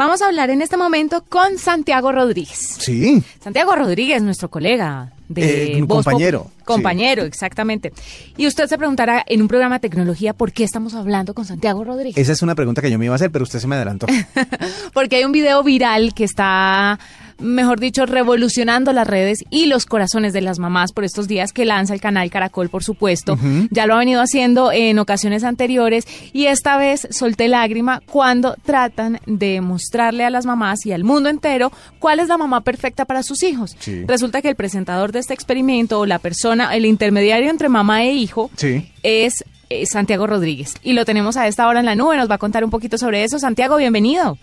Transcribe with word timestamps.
Vamos 0.00 0.22
a 0.22 0.28
hablar 0.28 0.48
en 0.48 0.62
este 0.62 0.78
momento 0.78 1.22
con 1.28 1.58
Santiago 1.58 2.10
Rodríguez. 2.10 2.78
Sí. 2.78 3.22
Santiago 3.44 3.76
Rodríguez, 3.76 4.22
nuestro 4.22 4.48
colega 4.48 5.12
de 5.28 5.74
Eh, 5.76 5.82
Voz 5.82 6.06
compañero, 6.06 6.44
Pop- 6.44 6.52
Compañero, 6.64 7.22
exactamente. 7.24 7.92
Y 8.38 8.46
usted 8.46 8.66
se 8.66 8.78
preguntará 8.78 9.22
en 9.28 9.42
un 9.42 9.48
programa 9.48 9.74
de 9.74 9.80
tecnología 9.90 10.32
por 10.32 10.52
qué 10.52 10.64
estamos 10.64 10.94
hablando 10.94 11.34
con 11.34 11.44
Santiago 11.44 11.84
Rodríguez. 11.84 12.16
Esa 12.16 12.32
es 12.32 12.40
una 12.40 12.54
pregunta 12.54 12.80
que 12.80 12.90
yo 12.90 12.98
me 12.98 13.04
iba 13.04 13.14
a 13.14 13.16
hacer, 13.16 13.30
pero 13.30 13.42
usted 13.42 13.58
se 13.58 13.66
me 13.66 13.76
adelantó. 13.76 14.06
Porque 14.94 15.16
hay 15.16 15.24
un 15.24 15.32
video 15.32 15.62
viral 15.62 16.14
que 16.14 16.24
está, 16.24 16.98
mejor 17.40 17.80
dicho, 17.80 18.06
revolucionando 18.06 18.92
las 18.92 19.06
redes 19.06 19.44
y 19.50 19.66
los 19.66 19.86
corazones 19.86 20.32
de 20.32 20.40
las 20.40 20.58
mamás 20.58 20.92
por 20.92 21.04
estos 21.04 21.26
días 21.28 21.52
que 21.52 21.64
lanza 21.64 21.94
el 21.94 22.00
canal 22.00 22.30
Caracol, 22.30 22.68
por 22.68 22.84
supuesto. 22.84 23.38
Ya 23.70 23.86
lo 23.86 23.94
ha 23.94 23.98
venido 23.98 24.20
haciendo 24.20 24.70
en 24.72 24.98
ocasiones 24.98 25.44
anteriores 25.44 26.06
y 26.32 26.46
esta 26.46 26.76
vez 26.76 27.08
solté 27.10 27.48
lágrima 27.48 28.00
cuando 28.06 28.54
tratan 28.64 29.18
de 29.26 29.60
mostrarle 29.60 30.24
a 30.24 30.30
las 30.30 30.46
mamás 30.46 30.84
y 30.86 30.92
al 30.92 31.04
mundo 31.04 31.28
entero 31.28 31.72
cuál 31.98 32.20
es 32.20 32.28
la 32.28 32.38
mamá 32.38 32.60
perfecta 32.62 33.04
para 33.04 33.22
sus 33.22 33.42
hijos. 33.42 33.76
Sí. 33.78 34.04
Resulta 34.06 34.42
que 34.42 34.48
el 34.48 34.56
presentador 34.56 35.12
de 35.12 35.18
este 35.20 35.34
experimento 35.34 36.00
o 36.00 36.06
la 36.06 36.18
persona, 36.18 36.74
el 36.76 36.86
intermediario 36.86 37.50
entre 37.50 37.68
mamá 37.68 38.04
e 38.04 38.12
hijo, 38.12 38.50
Sí. 38.56 38.90
es 39.02 39.44
eh, 39.72 39.86
Santiago 39.86 40.26
Rodríguez. 40.26 40.74
Y 40.82 40.94
lo 40.94 41.04
tenemos 41.04 41.36
a 41.36 41.46
esta 41.46 41.68
hora 41.68 41.78
en 41.78 41.86
la 41.86 41.94
nube, 41.94 42.16
nos 42.16 42.28
va 42.28 42.34
a 42.34 42.38
contar 42.38 42.64
un 42.64 42.70
poquito 42.70 42.98
sobre 42.98 43.22
eso. 43.22 43.38
Santiago, 43.38 43.76
bienvenido. 43.76 44.36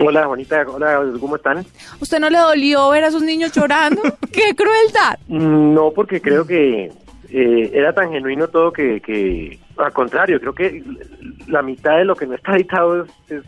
Hola, 0.00 0.26
Juanita. 0.26 0.64
Hola, 0.68 1.02
¿cómo 1.20 1.36
están? 1.36 1.64
¿Usted 2.00 2.18
no 2.20 2.30
le 2.30 2.38
dolió 2.38 2.88
ver 2.90 3.04
a 3.04 3.10
sus 3.10 3.22
niños 3.22 3.52
llorando? 3.52 4.00
¡Qué 4.32 4.54
crueldad! 4.54 5.18
Mm, 5.28 5.74
No, 5.74 5.90
porque 5.90 6.20
creo 6.20 6.46
que 6.46 6.90
eh, 7.30 7.70
era 7.74 7.92
tan 7.92 8.10
genuino 8.10 8.48
todo 8.48 8.72
que, 8.72 9.00
que, 9.00 9.58
al 9.76 9.92
contrario, 9.92 10.40
creo 10.40 10.54
que 10.54 10.82
la 11.46 11.62
mitad 11.62 11.98
de 11.98 12.04
lo 12.04 12.14
que 12.16 12.26
no 12.26 12.34
está 12.34 12.54
editado 12.56 13.04
es, 13.04 13.10
es, 13.28 13.42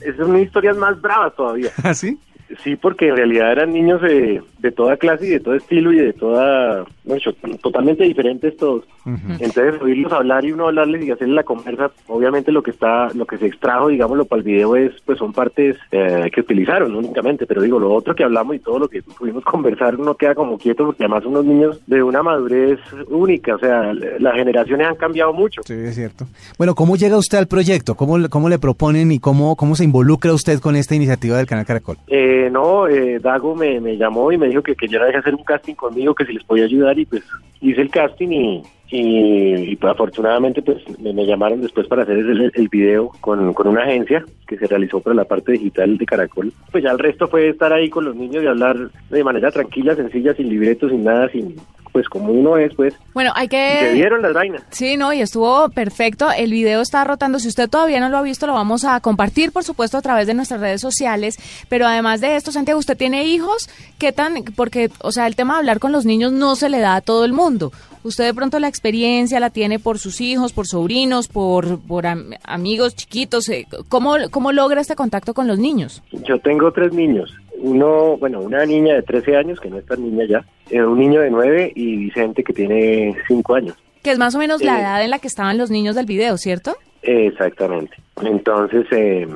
es 0.00 0.16
son 0.16 0.36
historias 0.38 0.76
más 0.76 1.00
bravas 1.00 1.34
todavía. 1.36 1.70
¿Ah, 1.82 1.94
sí? 1.94 2.18
Sí, 2.62 2.76
porque 2.76 3.08
en 3.08 3.16
realidad 3.16 3.52
eran 3.52 3.72
niños 3.72 4.02
de, 4.02 4.42
de 4.62 4.70
toda 4.72 4.96
clase 4.96 5.26
y 5.26 5.30
de 5.30 5.40
todo 5.40 5.54
estilo 5.54 5.92
y 5.92 5.96
de 5.96 6.12
toda, 6.12 6.84
bueno, 7.04 7.20
totalmente 7.60 8.04
diferentes 8.04 8.56
todos. 8.56 8.84
Entonces 9.04 9.82
oírlos 9.82 10.12
hablar 10.12 10.44
y 10.44 10.52
uno 10.52 10.68
hablarles 10.68 11.04
y 11.04 11.10
hacerles 11.10 11.34
la 11.34 11.42
conversa, 11.42 11.90
obviamente 12.06 12.52
lo 12.52 12.62
que 12.62 12.70
está, 12.70 13.08
lo 13.14 13.26
que 13.26 13.36
se 13.38 13.46
extrajo, 13.46 13.88
digámoslo, 13.88 14.24
para 14.24 14.38
el 14.38 14.44
video 14.44 14.76
es, 14.76 14.92
pues 15.04 15.18
son 15.18 15.32
partes 15.32 15.76
eh, 15.90 16.30
que 16.32 16.40
utilizaron 16.40 16.94
únicamente, 16.94 17.44
pero 17.44 17.62
digo, 17.62 17.80
lo 17.80 17.92
otro 17.92 18.14
que 18.14 18.22
hablamos 18.22 18.54
y 18.56 18.60
todo 18.60 18.78
lo 18.78 18.88
que 18.88 19.02
pudimos 19.02 19.42
conversar, 19.44 19.96
uno 19.96 20.14
queda 20.14 20.34
como 20.36 20.56
quieto 20.56 20.86
porque 20.86 21.02
además 21.04 21.26
unos 21.26 21.44
niños 21.44 21.80
de 21.88 22.02
una 22.02 22.22
madurez 22.22 22.78
única, 23.08 23.56
o 23.56 23.58
sea, 23.58 23.92
las 23.92 24.34
generaciones 24.36 24.86
han 24.86 24.94
cambiado 24.96 25.32
mucho. 25.32 25.62
Sí, 25.64 25.74
es 25.74 25.96
cierto. 25.96 26.26
Bueno, 26.56 26.76
¿cómo 26.76 26.94
llega 26.96 27.16
usted 27.18 27.38
al 27.38 27.48
proyecto? 27.48 27.96
¿Cómo, 27.96 28.16
le- 28.18 28.28
cómo 28.28 28.48
le 28.48 28.60
proponen 28.60 29.10
y 29.10 29.18
cómo, 29.18 29.56
cómo 29.56 29.74
se 29.74 29.82
involucra 29.84 30.32
usted 30.32 30.60
con 30.60 30.76
esta 30.76 30.94
iniciativa 30.94 31.36
del 31.36 31.46
Canal 31.46 31.66
Caracol? 31.66 31.96
Eh, 32.06 32.48
no, 32.52 32.86
eh, 32.86 33.18
Dago 33.18 33.56
me, 33.56 33.80
me 33.80 33.96
llamó 33.96 34.30
y 34.30 34.38
me 34.38 34.51
dijo 34.52 34.62
que 34.62 34.76
quería 34.76 35.00
hacer 35.18 35.34
un 35.34 35.44
casting 35.44 35.74
conmigo, 35.74 36.14
que 36.14 36.24
si 36.24 36.32
les 36.32 36.44
podía 36.44 36.64
ayudar 36.64 36.98
y 36.98 37.06
pues 37.06 37.22
hice 37.60 37.80
el 37.80 37.90
casting 37.90 38.28
y, 38.28 38.62
y, 38.90 39.76
pues, 39.76 39.92
afortunadamente 39.92 40.62
pues 40.62 40.78
me, 41.00 41.12
me 41.12 41.26
llamaron 41.26 41.60
después 41.60 41.86
para 41.88 42.02
hacer 42.02 42.18
el, 42.18 42.52
el 42.54 42.68
video 42.68 43.10
con, 43.20 43.54
con 43.54 43.68
una 43.68 43.82
agencia 43.84 44.24
que 44.46 44.58
se 44.58 44.66
realizó 44.66 45.00
para 45.00 45.16
la 45.16 45.24
parte 45.24 45.52
digital 45.52 45.96
de 45.96 46.06
Caracol. 46.06 46.52
Pues 46.70 46.84
ya 46.84 46.90
el 46.90 46.98
resto 46.98 47.26
fue 47.28 47.48
estar 47.48 47.72
ahí 47.72 47.88
con 47.88 48.04
los 48.04 48.14
niños 48.14 48.44
y 48.44 48.46
hablar 48.46 48.76
de 49.10 49.24
manera 49.24 49.50
tranquila, 49.50 49.94
sencilla, 49.94 50.34
sin 50.34 50.48
libretos, 50.48 50.90
sin 50.90 51.04
nada, 51.04 51.28
sin 51.30 51.56
pues 51.92 52.08
como 52.08 52.32
uno 52.32 52.56
es 52.56 52.74
pues. 52.74 52.94
Bueno, 53.14 53.32
hay 53.34 53.46
Y 53.46 53.50
se 53.50 53.56
que... 53.88 53.92
dieron 53.94 54.22
las 54.22 54.32
vainas. 54.32 54.62
Sí, 54.70 54.96
no, 54.96 55.12
y 55.12 55.20
estuvo 55.20 55.68
perfecto. 55.68 56.28
El 56.36 56.50
video 56.52 56.80
está 56.80 57.04
rotando. 57.04 57.38
Si 57.38 57.48
usted 57.48 57.68
todavía 57.68 58.00
no 58.00 58.08
lo 58.08 58.16
ha 58.18 58.22
visto, 58.22 58.46
lo 58.46 58.54
vamos 58.54 58.84
a 58.84 58.98
compartir, 59.00 59.52
por 59.52 59.62
supuesto, 59.64 59.98
a 59.98 60.02
través 60.02 60.26
de 60.26 60.34
nuestras 60.34 60.60
redes 60.60 60.80
sociales. 60.80 61.38
Pero 61.68 61.86
además 61.86 62.20
de 62.20 62.36
esto, 62.36 62.50
Santiago, 62.52 62.80
¿usted 62.80 62.96
tiene 62.96 63.24
hijos? 63.26 63.68
¿Qué 63.98 64.12
tan...? 64.12 64.42
Porque, 64.56 64.90
o 65.02 65.12
sea, 65.12 65.26
el 65.26 65.36
tema 65.36 65.54
de 65.54 65.58
hablar 65.60 65.78
con 65.78 65.92
los 65.92 66.04
niños 66.06 66.32
no 66.32 66.56
se 66.56 66.68
le 66.68 66.80
da 66.80 66.96
a 66.96 67.00
todo 67.02 67.24
el 67.24 67.32
mundo. 67.32 67.72
Usted 68.04 68.24
de 68.24 68.34
pronto 68.34 68.58
la 68.58 68.66
experiencia 68.66 69.38
la 69.38 69.50
tiene 69.50 69.78
por 69.78 69.98
sus 69.98 70.20
hijos, 70.20 70.52
por 70.52 70.66
sobrinos, 70.66 71.28
por, 71.28 71.78
por 71.78 72.06
am- 72.06 72.30
amigos 72.42 72.96
chiquitos. 72.96 73.48
eh, 73.48 73.66
¿Cómo, 73.88 74.16
¿Cómo 74.32 74.50
logra 74.50 74.80
este 74.80 74.96
contacto 74.96 75.34
con 75.34 75.46
los 75.46 75.58
niños? 75.58 76.02
Yo 76.10 76.38
tengo 76.40 76.72
tres 76.72 76.92
niños. 76.92 77.32
Uno, 77.62 78.16
bueno, 78.18 78.40
una 78.40 78.64
niña 78.66 78.94
de 78.96 79.02
13 79.02 79.36
años, 79.36 79.60
que 79.60 79.70
no 79.70 79.78
es 79.78 79.86
tan 79.86 80.02
niña 80.02 80.24
ya, 80.28 80.44
eh, 80.70 80.82
un 80.82 80.98
niño 80.98 81.20
de 81.20 81.30
9 81.30 81.72
y 81.74 81.96
Vicente 81.96 82.42
que 82.42 82.52
tiene 82.52 83.16
5 83.28 83.54
años. 83.54 83.76
Que 84.02 84.10
es 84.10 84.18
más 84.18 84.34
o 84.34 84.38
menos 84.38 84.62
la 84.62 84.78
Eh. 84.78 84.80
edad 84.82 85.04
en 85.04 85.10
la 85.10 85.20
que 85.20 85.28
estaban 85.28 85.56
los 85.58 85.70
niños 85.70 85.94
del 85.94 86.06
video, 86.06 86.36
¿cierto? 86.36 86.76
Exactamente. 87.02 87.94
Entonces, 88.22 88.84
eh, 88.90 89.26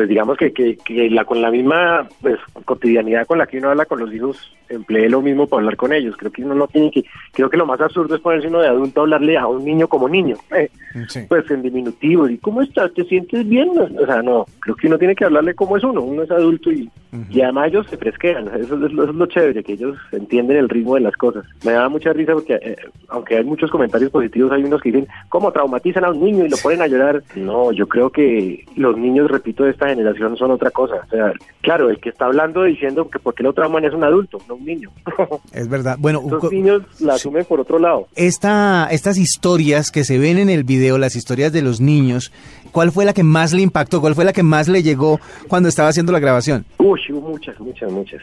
pues 0.00 0.08
digamos 0.08 0.38
que, 0.38 0.50
que, 0.50 0.78
que 0.78 1.10
la, 1.10 1.26
con 1.26 1.42
la 1.42 1.50
misma 1.50 2.08
pues, 2.22 2.38
cotidianidad 2.64 3.26
con 3.26 3.36
la 3.36 3.46
que 3.46 3.58
uno 3.58 3.68
habla 3.68 3.84
con 3.84 4.00
los 4.00 4.10
hijos, 4.14 4.56
emplee 4.70 5.10
lo 5.10 5.20
mismo 5.20 5.46
para 5.46 5.60
hablar 5.60 5.76
con 5.76 5.92
ellos. 5.92 6.16
Creo 6.16 6.32
que 6.32 6.42
uno 6.42 6.54
no 6.54 6.68
tiene 6.68 6.90
que, 6.90 7.04
creo 7.32 7.50
que 7.50 7.58
lo 7.58 7.66
más 7.66 7.82
absurdo 7.82 8.14
es 8.14 8.22
ponerse 8.22 8.48
uno 8.48 8.60
de 8.62 8.68
adulto 8.68 9.00
a 9.00 9.02
hablarle 9.02 9.36
a 9.36 9.46
un 9.46 9.62
niño 9.62 9.88
como 9.88 10.08
niño. 10.08 10.36
Eh, 10.56 10.70
Sí. 11.06 11.20
pues 11.28 11.48
en 11.52 11.62
diminutivo, 11.62 12.28
¿y 12.28 12.36
cómo 12.38 12.62
estás? 12.62 12.92
¿Te 12.94 13.04
sientes 13.04 13.48
bien? 13.48 13.68
O 13.78 14.06
sea, 14.06 14.22
no, 14.22 14.44
creo 14.58 14.74
que 14.74 14.88
uno 14.88 14.98
tiene 14.98 15.14
que 15.14 15.24
hablarle 15.24 15.54
como 15.54 15.76
es 15.76 15.84
uno, 15.84 16.00
uno 16.02 16.24
es 16.24 16.30
adulto 16.32 16.72
y, 16.72 16.90
y 17.30 17.42
además 17.42 17.68
ellos 17.68 17.86
se 17.88 17.96
fresquean, 17.96 18.48
eso 18.48 18.74
es, 18.74 18.92
lo, 18.92 19.04
eso 19.04 19.10
es 19.12 19.14
lo 19.16 19.26
chévere, 19.26 19.62
que 19.62 19.74
ellos 19.74 19.96
entienden 20.10 20.56
el 20.56 20.68
ritmo 20.68 20.96
de 20.96 21.02
las 21.02 21.14
cosas. 21.16 21.44
Me 21.64 21.72
da 21.72 21.88
mucha 21.88 22.12
risa 22.12 22.32
porque, 22.32 22.54
eh, 22.54 22.74
aunque 23.08 23.36
hay 23.36 23.44
muchos 23.44 23.70
comentarios 23.70 24.10
positivos, 24.10 24.50
hay 24.50 24.64
unos 24.64 24.80
que 24.82 24.90
dicen, 24.90 25.06
¿cómo 25.28 25.52
traumatizan 25.52 26.04
a 26.04 26.10
un 26.10 26.24
niño 26.24 26.44
y 26.46 26.48
lo 26.48 26.56
ponen 26.56 26.82
a 26.82 26.88
llorar? 26.88 27.22
No, 27.36 27.70
yo 27.70 27.86
creo 27.86 28.10
que 28.10 28.64
los 28.74 28.98
niños, 28.98 29.30
repito, 29.30 29.68
esta 29.68 29.89
generación 29.90 30.36
son 30.36 30.50
otra 30.50 30.70
cosa. 30.70 30.96
O 31.06 31.10
sea, 31.10 31.32
claro, 31.62 31.90
el 31.90 31.98
que 32.00 32.08
está 32.10 32.26
hablando 32.26 32.64
diciendo 32.64 33.08
que 33.08 33.18
porque 33.18 33.42
lo 33.42 33.52
trauman 33.52 33.84
es 33.84 33.92
un 33.92 34.04
adulto, 34.04 34.38
no 34.48 34.54
un 34.54 34.64
niño. 34.64 34.90
Es 35.52 35.68
verdad. 35.68 35.96
Bueno, 35.98 36.22
Los 36.28 36.50
niños 36.52 36.82
la 37.00 37.14
asumen 37.14 37.44
por 37.44 37.60
otro 37.60 37.78
lado. 37.78 38.06
esta, 38.14 38.88
estas 38.90 39.18
historias 39.18 39.90
que 39.90 40.04
se 40.04 40.18
ven 40.18 40.38
en 40.38 40.48
el 40.50 40.64
video, 40.64 40.98
las 40.98 41.16
historias 41.16 41.52
de 41.52 41.62
los 41.62 41.80
niños, 41.80 42.32
¿cuál 42.72 42.92
fue 42.92 43.04
la 43.04 43.12
que 43.12 43.22
más 43.22 43.52
le 43.52 43.62
impactó? 43.62 44.00
¿Cuál 44.00 44.14
fue 44.14 44.24
la 44.24 44.32
que 44.32 44.42
más 44.42 44.68
le 44.68 44.82
llegó 44.82 45.20
cuando 45.48 45.68
estaba 45.68 45.88
haciendo 45.88 46.12
la 46.12 46.20
grabación? 46.20 46.64
Uy, 46.78 47.00
hubo 47.10 47.30
muchas, 47.30 47.58
muchas, 47.60 47.90
muchas. 47.90 48.20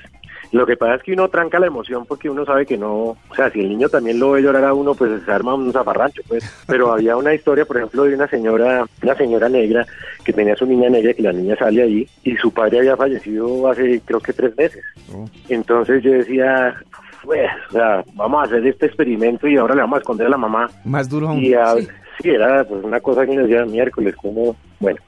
Lo 0.53 0.65
que 0.65 0.77
pasa 0.77 0.95
es 0.95 1.03
que 1.03 1.11
uno 1.11 1.27
tranca 1.27 1.59
la 1.59 1.67
emoción 1.67 2.05
porque 2.05 2.29
uno 2.29 2.45
sabe 2.45 2.65
que 2.65 2.77
no, 2.77 2.93
o 2.95 3.35
sea, 3.35 3.49
si 3.51 3.59
el 3.59 3.67
niño 3.67 3.89
también 3.89 4.17
lo 4.17 4.31
ve 4.31 4.41
llorar 4.41 4.63
a 4.63 4.73
uno, 4.73 4.95
pues 4.95 5.11
se 5.25 5.29
arma 5.31 5.53
un 5.53 5.73
zafarrancho, 5.73 6.21
pues. 6.25 6.41
Pero 6.67 6.93
había 6.93 7.17
una 7.17 7.33
historia, 7.33 7.65
por 7.65 7.75
ejemplo, 7.75 8.03
de 8.05 8.15
una 8.15 8.29
señora, 8.29 8.85
una 9.03 9.15
señora 9.15 9.49
negra 9.49 9.85
que 10.23 10.31
tenía 10.31 10.53
a 10.53 10.57
su 10.57 10.65
niña 10.65 10.89
negra, 10.89 11.13
que 11.13 11.21
la 11.21 11.33
niña 11.33 11.56
sale 11.57 11.83
allí 11.83 12.07
y 12.23 12.35
su 12.37 12.51
padre 12.51 12.79
había 12.79 12.95
fallecido 12.97 13.69
hace, 13.69 14.01
creo 14.05 14.19
que 14.19 14.33
tres 14.33 14.55
meses. 14.57 14.83
Entonces 15.49 16.03
yo 16.03 16.11
decía, 16.11 16.75
pues, 17.23 17.47
o 17.69 17.71
sea, 17.73 18.03
vamos 18.15 18.41
a 18.41 18.45
hacer 18.45 18.65
este 18.67 18.85
experimento 18.87 19.47
y 19.47 19.57
ahora 19.57 19.75
le 19.75 19.81
vamos 19.81 19.97
a 19.97 19.99
esconder 20.01 20.27
a 20.27 20.31
la 20.31 20.37
mamá 20.37 20.69
Más 20.85 21.09
duro 21.09 21.29
aún. 21.29 21.43
y 21.43 21.53
a- 21.53 21.75
sí. 21.75 21.87
Era 22.23 22.63
pues 22.63 22.83
una 22.83 22.99
cosa 22.99 23.25
que 23.25 23.35
nos 23.35 23.47
decía 23.47 23.65
miércoles, 23.65 24.15
como, 24.15 24.55
bueno. 24.79 24.99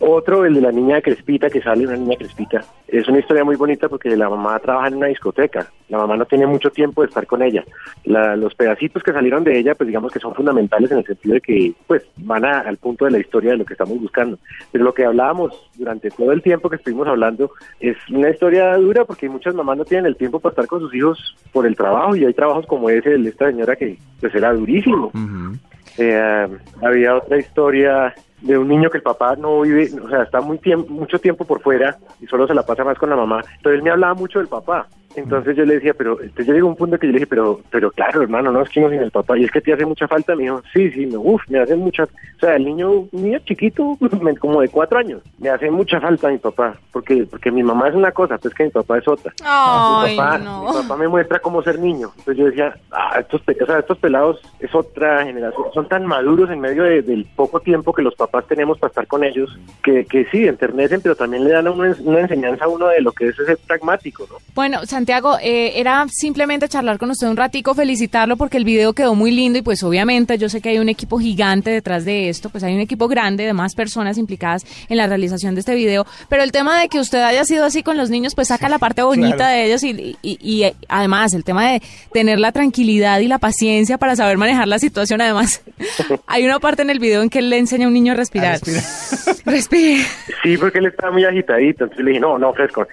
Otro, 0.00 0.44
el 0.44 0.54
de 0.54 0.60
la 0.60 0.70
niña 0.70 1.00
Crespita, 1.00 1.50
que 1.50 1.60
sale 1.60 1.84
una 1.84 1.96
niña 1.96 2.16
Crespita. 2.16 2.62
Es 2.86 3.08
una 3.08 3.18
historia 3.18 3.42
muy 3.42 3.56
bonita 3.56 3.88
porque 3.88 4.16
la 4.16 4.28
mamá 4.30 4.56
trabaja 4.60 4.86
en 4.88 4.94
una 4.94 5.08
discoteca. 5.08 5.72
La 5.88 5.98
mamá 5.98 6.16
no 6.16 6.24
tiene 6.24 6.46
mucho 6.46 6.70
tiempo 6.70 7.02
de 7.02 7.08
estar 7.08 7.26
con 7.26 7.42
ella. 7.42 7.64
La- 8.04 8.36
los 8.36 8.54
pedacitos 8.54 9.02
que 9.02 9.12
salieron 9.12 9.42
de 9.42 9.58
ella, 9.58 9.74
pues 9.74 9.88
digamos 9.88 10.12
que 10.12 10.20
son 10.20 10.36
fundamentales 10.36 10.92
en 10.92 10.98
el 10.98 11.04
sentido 11.04 11.34
de 11.34 11.40
que, 11.40 11.72
pues, 11.88 12.04
van 12.18 12.44
a- 12.44 12.60
al 12.60 12.76
punto 12.76 13.06
de 13.06 13.10
la 13.10 13.18
historia 13.18 13.50
de 13.52 13.56
lo 13.56 13.64
que 13.64 13.74
estamos 13.74 13.98
buscando. 14.00 14.38
Pero 14.70 14.84
lo 14.84 14.94
que 14.94 15.04
hablábamos 15.04 15.52
durante 15.76 16.10
todo 16.10 16.30
el 16.30 16.42
tiempo 16.42 16.70
que 16.70 16.76
estuvimos 16.76 17.08
hablando 17.08 17.50
es 17.80 17.96
una 18.08 18.30
historia 18.30 18.76
dura 18.76 19.04
porque 19.04 19.28
muchas 19.28 19.54
mamás 19.56 19.78
no 19.78 19.84
tienen 19.84 20.06
el 20.06 20.16
tiempo 20.16 20.38
para 20.38 20.52
estar 20.52 20.66
con 20.68 20.78
sus 20.78 20.94
hijos 20.94 21.36
por 21.52 21.66
el 21.66 21.74
trabajo 21.74 22.14
y 22.14 22.24
hay 22.24 22.34
trabajos 22.34 22.66
como 22.66 22.88
ese 22.88 23.18
de 23.18 23.28
esta 23.28 23.50
señora 23.50 23.74
que, 23.74 23.98
pues, 24.20 24.32
era 24.32 24.52
durísimo. 24.52 25.06
Ujú. 25.06 25.56
Eh, 25.98 26.48
había 26.82 27.16
otra 27.16 27.38
historia 27.38 28.14
de 28.40 28.56
un 28.56 28.68
niño 28.68 28.88
que 28.88 28.98
el 28.98 29.02
papá 29.02 29.34
no 29.36 29.62
vive, 29.62 29.90
o 30.00 30.08
sea, 30.08 30.22
está 30.22 30.40
muy 30.40 30.58
tiempo, 30.58 30.92
mucho 30.92 31.18
tiempo 31.18 31.44
por 31.44 31.60
fuera 31.60 31.96
y 32.20 32.26
solo 32.26 32.46
se 32.46 32.54
la 32.54 32.64
pasa 32.64 32.84
más 32.84 32.96
con 32.96 33.10
la 33.10 33.16
mamá. 33.16 33.42
Entonces 33.56 33.78
él 33.78 33.82
me 33.82 33.90
hablaba 33.90 34.14
mucho 34.14 34.38
del 34.38 34.48
papá. 34.48 34.86
Entonces 35.16 35.56
yo 35.56 35.64
le 35.64 35.74
decía, 35.74 35.94
pero, 35.94 36.20
entonces 36.20 36.46
yo 36.46 36.52
llegó 36.54 36.68
a 36.68 36.70
un 36.70 36.76
punto 36.76 36.98
que 36.98 37.06
yo 37.06 37.12
le 37.12 37.18
dije, 37.18 37.26
pero, 37.26 37.60
pero 37.70 37.90
claro, 37.90 38.22
hermano, 38.22 38.52
no 38.52 38.62
es 38.62 38.68
que 38.68 38.80
no 38.80 38.90
sin 38.90 39.00
el 39.00 39.10
papá. 39.10 39.36
Y 39.38 39.44
es 39.44 39.50
que 39.50 39.60
te 39.60 39.72
hace 39.72 39.84
mucha 39.86 40.06
falta. 40.06 40.36
Me 40.36 40.44
dijo, 40.44 40.62
sí, 40.72 40.90
sí, 40.92 41.06
me, 41.06 41.16
uf, 41.16 41.42
me 41.48 41.58
hace 41.58 41.74
mucha, 41.76 42.04
o 42.04 42.08
sea, 42.40 42.54
el 42.56 42.64
niño, 42.64 43.06
niño 43.12 43.38
chiquito, 43.44 43.96
como 44.40 44.60
de 44.60 44.68
cuatro 44.68 44.98
años, 44.98 45.22
me 45.38 45.48
hace 45.50 45.70
mucha 45.70 46.00
falta 46.00 46.28
mi 46.28 46.38
papá, 46.38 46.76
porque, 46.92 47.26
porque 47.30 47.50
mi 47.50 47.62
mamá 47.62 47.88
es 47.88 47.94
una 47.94 48.12
cosa, 48.12 48.38
pues 48.38 48.54
que 48.54 48.64
mi 48.64 48.70
papá 48.70 48.98
es 48.98 49.08
otra. 49.08 49.32
Ay, 49.44 50.12
mi, 50.12 50.16
papá, 50.16 50.38
no. 50.38 50.60
mi 50.68 50.72
papá 50.82 50.96
me 50.96 51.08
muestra 51.08 51.40
cómo 51.40 51.62
ser 51.62 51.78
niño. 51.78 52.10
Entonces 52.18 52.36
yo 52.36 52.44
decía, 52.46 52.76
ah, 52.92 53.16
estos, 53.18 53.40
o 53.40 53.66
sea, 53.66 53.78
estos 53.80 53.98
pelados 53.98 54.40
es 54.60 54.74
otra 54.74 55.24
generación, 55.24 55.64
son 55.74 55.88
tan 55.88 56.06
maduros 56.06 56.50
en 56.50 56.60
medio 56.60 56.84
de- 56.84 57.02
del 57.02 57.26
poco 57.34 57.60
tiempo 57.60 57.92
que 57.92 58.02
los 58.02 58.14
papás 58.14 58.46
tenemos 58.46 58.78
para 58.78 58.88
estar 58.90 59.06
con 59.06 59.24
ellos, 59.24 59.58
que, 59.82 60.04
que 60.04 60.26
sí, 60.26 60.46
enternecen, 60.46 61.00
pero 61.00 61.16
también 61.16 61.44
le 61.44 61.50
dan 61.50 61.66
a 61.66 61.70
uno 61.70 61.94
una 62.04 62.20
enseñanza 62.20 62.64
a 62.66 62.68
uno 62.68 62.88
de 62.88 63.00
lo 63.00 63.12
que 63.12 63.28
es 63.28 63.36
ser 63.36 63.58
pragmático, 63.66 64.26
¿no? 64.30 64.36
Bueno, 64.54 64.84
Santiago, 64.98 65.38
eh, 65.40 65.74
era 65.76 66.04
simplemente 66.10 66.68
charlar 66.68 66.98
con 66.98 67.08
usted 67.12 67.28
un 67.28 67.36
ratico, 67.36 67.72
felicitarlo 67.72 68.36
porque 68.36 68.56
el 68.56 68.64
video 68.64 68.94
quedó 68.94 69.14
muy 69.14 69.30
lindo 69.30 69.56
y 69.56 69.62
pues 69.62 69.84
obviamente 69.84 70.36
yo 70.38 70.48
sé 70.48 70.60
que 70.60 70.70
hay 70.70 70.80
un 70.80 70.88
equipo 70.88 71.20
gigante 71.20 71.70
detrás 71.70 72.04
de 72.04 72.28
esto, 72.28 72.50
pues 72.50 72.64
hay 72.64 72.74
un 72.74 72.80
equipo 72.80 73.06
grande 73.06 73.44
de 73.44 73.52
más 73.52 73.76
personas 73.76 74.18
implicadas 74.18 74.66
en 74.88 74.96
la 74.96 75.06
realización 75.06 75.54
de 75.54 75.60
este 75.60 75.76
video, 75.76 76.04
pero 76.28 76.42
el 76.42 76.50
tema 76.50 76.80
de 76.80 76.88
que 76.88 76.98
usted 76.98 77.22
haya 77.22 77.44
sido 77.44 77.64
así 77.64 77.84
con 77.84 77.96
los 77.96 78.10
niños, 78.10 78.34
pues 78.34 78.48
saca 78.48 78.68
la 78.68 78.80
parte 78.80 79.02
bonita 79.02 79.50
de 79.50 79.66
ellos 79.66 79.84
y, 79.84 80.16
y, 80.20 80.64
además 80.88 81.32
el 81.32 81.44
tema 81.44 81.70
de 81.70 81.80
tener 82.12 82.40
la 82.40 82.50
tranquilidad 82.50 83.20
y 83.20 83.28
la 83.28 83.38
paciencia 83.38 83.98
para 83.98 84.16
saber 84.16 84.36
manejar 84.36 84.66
la 84.66 84.80
situación, 84.80 85.20
además 85.20 85.62
hay 86.26 86.44
una 86.44 86.58
parte 86.58 86.82
en 86.82 86.90
el 86.90 86.98
video 86.98 87.22
en 87.22 87.30
que 87.30 87.38
él 87.38 87.50
le 87.50 87.58
enseña 87.58 87.84
a 87.84 87.88
un 87.88 87.94
niño 87.94 88.14
a 88.14 88.16
respirar. 88.16 88.58
Respire. 89.44 90.02
Sí, 90.42 90.58
porque 90.58 90.78
él 90.78 90.86
está 90.86 91.12
muy 91.12 91.24
agitadito, 91.24 91.84
entonces 91.84 92.04
le 92.04 92.10
dije, 92.10 92.20
no, 92.20 92.36
no, 92.36 92.52
fresco 92.52 92.84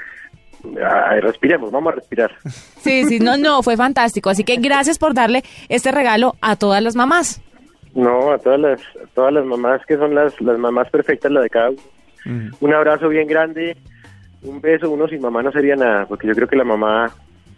respiremos, 1.21 1.71
vamos 1.71 1.93
a 1.93 1.95
respirar. 1.95 2.31
Sí, 2.85 3.03
sí, 3.05 3.19
no, 3.19 3.35
no, 3.35 3.63
fue 3.63 3.77
fantástico. 3.77 4.29
Así 4.29 4.43
que 4.43 4.57
gracias 4.57 4.99
por 4.99 5.15
darle 5.15 5.43
este 5.69 5.91
regalo 5.91 6.35
a 6.39 6.55
todas 6.55 6.83
las 6.83 6.95
mamás. 6.95 7.41
No, 7.95 8.31
a 8.31 8.37
todas 8.37 8.59
las, 8.59 8.81
todas 9.15 9.33
las 9.33 9.43
mamás 9.43 9.81
que 9.87 9.97
son 9.97 10.13
las, 10.13 10.39
las 10.39 10.59
mamás 10.59 10.91
perfectas, 10.91 11.31
la 11.31 11.41
de 11.41 11.49
cada 11.49 11.71
uno. 11.71 11.79
Un 12.59 12.73
abrazo 12.73 13.09
bien 13.09 13.27
grande, 13.27 13.75
un 14.43 14.61
beso, 14.61 14.91
uno 14.91 15.07
sin 15.07 15.21
mamá 15.21 15.41
no 15.41 15.51
sería 15.51 15.75
nada, 15.75 16.05
porque 16.05 16.27
yo 16.27 16.35
creo 16.35 16.47
que 16.47 16.55
la 16.55 16.63
mamá 16.63 17.11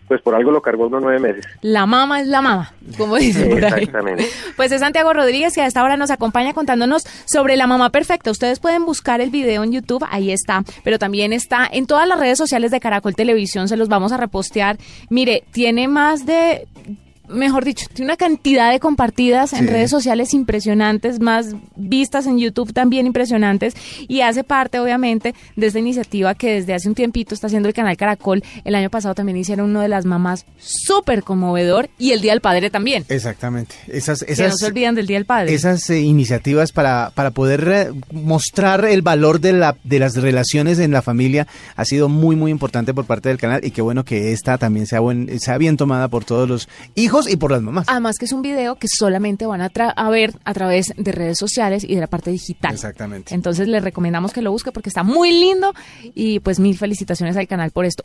pues 0.08 0.22
por 0.22 0.36
algo 0.36 0.52
lo 0.52 0.62
cargó 0.62 0.88
unos 0.88 1.02
nueve 1.02 1.20
meses. 1.20 1.46
La 1.62 1.86
mama 1.86 2.22
es 2.22 2.28
la 2.28 2.42
mama, 2.42 2.74
como 2.98 3.18
dice 3.18 3.46
por 3.46 3.64
ahí. 3.66 3.84
Exactamente. 3.84 4.28
Pues 4.56 4.72
es 4.72 4.80
Santiago 4.80 5.14
Rodríguez 5.14 5.54
que 5.54 5.62
a 5.62 5.68
esta 5.68 5.84
hora 5.84 5.98
nos 5.98 6.12
acompaña 6.12 6.54
contándonos 6.54 7.04
sobre 7.26 7.58
la 7.58 7.68
mamá 7.68 7.90
perfecta. 7.90 8.32
Ustedes 8.32 8.60
pueden 8.60 8.86
buscar 8.86 9.22
el 9.22 9.30
video 9.30 9.64
en 9.64 9.72
YouTube, 9.72 10.06
ahí 10.10 10.32
está, 10.32 10.64
pero 10.84 10.98
también 10.98 11.34
está 11.34 11.68
en 11.72 11.86
todas 11.88 12.08
las 12.08 12.20
redes 12.20 12.38
sociales 12.38 12.72
de 12.72 12.80
Caracol 12.80 13.16
Televisión, 13.16 13.68
se 13.68 13.78
los 13.78 13.90
vamos 13.90 14.12
a 14.12 14.18
repostear. 14.18 14.78
Mire, 15.10 15.44
tiene 15.52 15.88
más 15.88 16.26
de 16.26 16.68
mejor 17.30 17.66
dicho, 17.66 17.88
tiene 17.94 18.12
una 18.12 18.18
cantidad 18.18 18.72
de 18.72 18.80
compartidas 18.80 19.54
en 19.54 19.68
redes 19.68 19.90
sociales 19.90 20.34
impresionantes, 20.34 21.20
más 21.20 21.56
vistas 21.76 22.26
en 22.28 22.38
YouTube 22.40 22.74
también 22.74 23.06
impresionantes, 23.06 23.74
y 24.08 24.22
hace 24.22 24.44
parte, 24.44 24.80
obviamente, 24.80 25.36
de 25.56 25.68
esta 25.68 25.80
iniciativa 25.80 26.36
que 26.36 26.54
desde 26.54 26.74
hace 26.74 26.88
un 26.88 26.96
tiempito 26.96 27.34
está 27.34 27.48
haciendo 27.48 27.68
el 27.68 27.74
canal 27.74 27.98
Caracol. 27.98 28.44
El 28.64 28.76
año 28.76 28.90
pasado 28.90 29.16
también 29.16 29.38
hicieron 29.38 29.70
uno 29.70 29.82
de 29.82 29.88
las 29.88 30.06
mamás 30.06 30.46
súper 30.58 31.24
conmovedor, 31.24 31.90
y 31.98 32.12
el 32.12 32.22
Día 32.22 32.32
del 32.32 32.42
Padre 32.42 32.70
también. 32.70 33.06
Exactamente. 33.10 33.76
Esas, 33.88 34.22
esas, 34.22 34.38
que 34.38 34.48
no 34.50 34.58
se 34.58 34.66
olvidan 34.68 34.96
del 34.96 35.08
Día 35.08 35.18
del 35.18 35.26
Padre. 35.26 35.54
Esas 35.54 35.90
eh, 35.90 36.00
iniciativas 36.00 36.72
para, 36.72 37.12
para 37.14 37.32
poder 37.32 37.68
eh, 37.72 37.92
mostrar 38.12 38.86
el 38.86 39.02
valor 39.02 39.40
de, 39.40 39.54
la, 39.54 39.76
de 39.84 40.00
las 40.00 40.16
relaciones 40.16 40.80
en 40.80 40.92
la 40.92 41.02
familia 41.02 41.48
ha 41.76 41.86
sido 41.86 42.10
muy, 42.10 42.36
muy 42.36 42.52
importante 42.52 42.94
por 42.94 43.06
parte 43.06 43.30
del 43.30 43.38
canal, 43.38 43.66
y 43.66 43.72
qué 43.72 43.82
bueno 43.82 44.06
que 44.06 44.32
esta 44.32 44.58
también 44.58 44.86
sea, 44.86 45.00
buen, 45.00 45.40
sea 45.40 45.58
bien 45.58 45.78
tomada 45.78 46.08
por 46.08 46.24
todos 46.24 46.48
los 46.48 46.70
hijos 46.96 47.17
y 47.26 47.38
por 47.38 47.52
las 47.52 47.62
mamás. 47.62 47.88
Además 47.90 48.18
que 48.18 48.26
es 48.26 48.32
un 48.32 48.42
video 48.42 48.76
que 48.76 48.88
solamente 48.88 49.46
van 49.46 49.62
a, 49.62 49.72
a, 49.74 50.10
ver 50.10 50.36
a 50.44 50.54
través 50.54 50.94
de 50.96 51.12
redes 51.12 51.38
sociales 51.40 51.84
y 51.84 51.96
de 51.96 52.02
la 52.02 52.08
parte 52.08 52.30
digital. 52.30 52.74
Exactamente. 52.74 53.34
Entonces 53.34 53.68
les 53.68 53.84
recomendamos 53.84 54.34
que 54.34 54.42
lo 54.42 54.52
busque 54.52 54.72
porque 54.72 54.90
está 54.90 55.04
muy 55.04 55.32
lindo 55.32 55.74
y 56.14 56.40
pues 56.40 56.60
mil 56.60 56.78
felicitaciones 56.78 57.36
al 57.38 57.48
canal 57.48 57.72
por 57.72 57.86
esto. 57.86 58.04